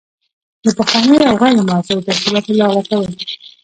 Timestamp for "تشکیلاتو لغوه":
2.07-2.83